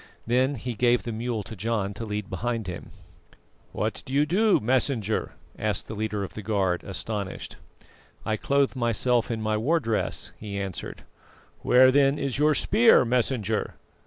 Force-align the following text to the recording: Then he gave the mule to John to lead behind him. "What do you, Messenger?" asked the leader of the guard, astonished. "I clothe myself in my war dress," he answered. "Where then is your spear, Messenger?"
Then 0.25 0.55
he 0.55 0.73
gave 0.73 1.03
the 1.03 1.11
mule 1.11 1.43
to 1.43 1.55
John 1.55 1.93
to 1.93 2.05
lead 2.05 2.27
behind 2.27 2.65
him. 2.65 2.89
"What 3.71 4.01
do 4.03 4.11
you, 4.13 4.59
Messenger?" 4.59 5.33
asked 5.59 5.87
the 5.87 5.93
leader 5.93 6.23
of 6.23 6.33
the 6.33 6.41
guard, 6.41 6.83
astonished. 6.83 7.57
"I 8.25 8.35
clothe 8.35 8.75
myself 8.75 9.29
in 9.29 9.43
my 9.43 9.57
war 9.57 9.79
dress," 9.79 10.31
he 10.39 10.59
answered. 10.59 11.03
"Where 11.59 11.91
then 11.91 12.17
is 12.17 12.39
your 12.39 12.55
spear, 12.55 13.05
Messenger?" 13.05 13.75